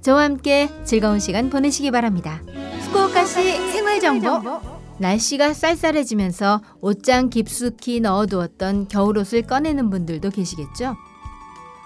[0.00, 2.40] 저와 함께 즐거운 시간 보내시기 바랍니다.
[2.86, 4.60] 후쿠오카시 생활 정보.
[4.98, 10.96] 날씨가 쌀쌀해지면서 옷장 깊숙이 넣어두었던 겨울옷을 꺼내는 분들도 계시겠죠?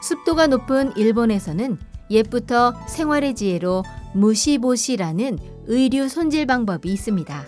[0.03, 1.79] 습도가 높은 일본에서는
[2.11, 3.85] 옛부터 생활의 지혜로
[4.15, 7.47] 무시보시라는 의류 손질 방법이 있습니다.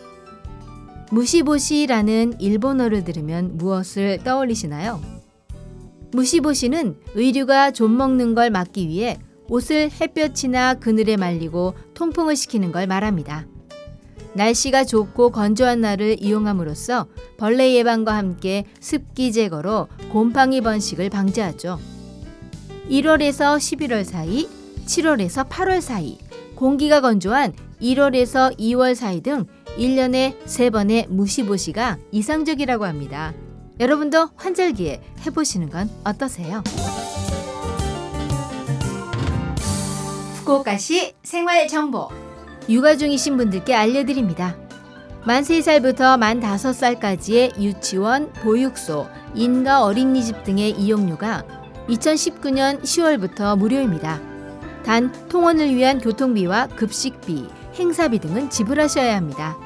[1.10, 5.00] 무시보시라는 일본어를 들으면 무엇을 떠올리시나요?
[6.12, 13.46] 무시보시는 의류가 좀 먹는 걸 막기 위해 옷을 햇볕이나 그늘에 말리고 통풍을 시키는 걸 말합니다.
[14.34, 17.06] 날씨가 좋고 건조한 날을 이용함으로써
[17.36, 21.78] 벌레 예방과 함께 습기 제거로 곰팡이 번식을 방지하죠.
[22.90, 24.48] 1월에서 11월 사이,
[24.86, 26.18] 7월에서 8월 사이,
[26.54, 29.46] 공기가 건조한 1월에서 2월 사이 등
[29.78, 33.32] 1년에 3번의 무시보시가 이상적이라고 합니다.
[33.80, 36.62] 여러분도 환절기에 해보시는 건 어떠세요?
[40.44, 42.08] 후쿠오카시 생활 정보
[42.68, 44.56] 육아 중이신 분들께 알려드립니다.
[45.24, 51.44] 만 3살부터 만 5살까지의 유치원, 보육소, 인가 어린이집 등의 이용료가
[51.88, 54.20] 2019년 10월부터 무료입니다.
[54.84, 59.56] 단 통원을 위한 교통비와 급식비, 행사비 등은 지불하셔야 합니다.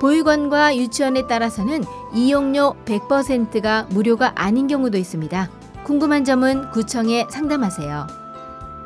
[0.00, 5.50] 보육원과 유치원에 따라서는 이용료 100%가 무료가 아닌 경우도 있습니다.
[5.84, 8.21] 궁금한 점은 구청에 상담하세요.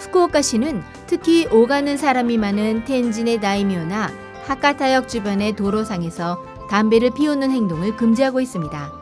[0.00, 4.10] 후쿠오카시는 특히 오가는 사람이 많은 텐진의 다이미오나
[4.44, 8.92] 하카타역 주변의 도로상에서 담배를 피우는 행동을 금지하고 있습니다.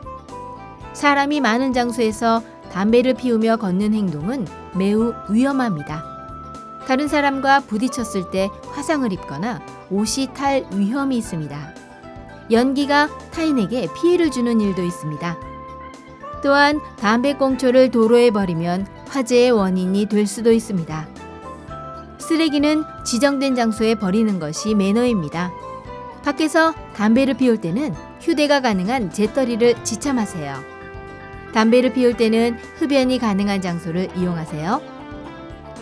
[0.93, 6.03] 사람이 많은 장소에서 담배를 피우며 걷는 행동은 매우 위험합니다.
[6.87, 9.61] 다른 사람과 부딪혔을 때 화상을 입거나
[9.91, 11.78] 옷이 탈 위험이 있습니다.
[12.51, 15.37] 연기가 타인에게 피해를 주는 일도 있습니다.
[16.43, 21.07] 또한 담배꽁초를 도로에 버리면 화재의 원인이 될 수도 있습니다.
[22.17, 25.51] 쓰레기는 지정된 장소에 버리는 것이 매너입니다.
[26.23, 30.55] 밖에서 담배를 피울 때는 휴대가 가능한 재떨이를 지참하세요.
[31.53, 34.98] 담배를 피울 때는 흡연이 가능한 장소를 이용하세요.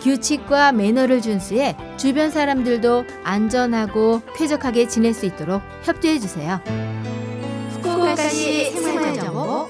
[0.08, 6.60] 규칙과 매너를 준수해 주변 사람들도 안전하고 쾌적하게 지낼 수 있도록 협조해 주세요.
[7.72, 9.68] 후쿠오카시 생활정보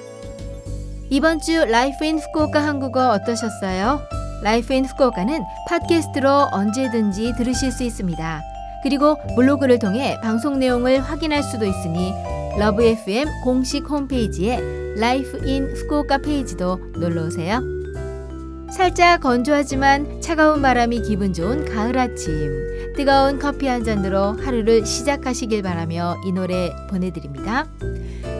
[1.11, 4.01] 이번 주 Life in Fukuoka 한국어 어떠셨어요?
[4.45, 8.43] Life in Fukuoka는 팟캐스트로 언제든지 들으실 수 있습니다.
[8.85, 12.13] 그리고 블로그를 통해 방송 내용을 확인할 수도 있으니
[12.61, 14.61] Love FM 공식 홈페이지에
[14.97, 17.78] Life in Fukuoka 페이지도 놀러 오세요.
[18.71, 22.93] 살짝 건조하지만 차가운 바람이 기분 좋은 가을 아침.
[22.97, 27.67] 뜨거운 커피 한 잔으로 하루를 시작하시길 바라며 이 노래 보내드립니다.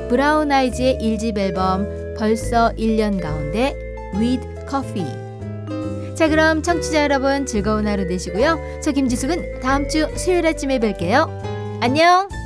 [0.09, 1.87] 브라운 아이즈의 1집 앨범
[2.19, 3.75] 벌써 1년 가운데
[4.15, 5.29] With Coffee.
[6.15, 8.81] 자 그럼 청취자 여러분 즐거운 하루 되시고요.
[8.83, 11.29] 저 김지숙은 다음 주 수요일 아침에 뵐게요.
[11.81, 12.38] 안녕!